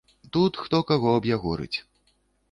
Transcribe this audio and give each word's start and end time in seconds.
Тут 0.35 0.53
хто 0.61 0.79
каго 0.91 1.11
аб'ягорыць. 1.19 1.77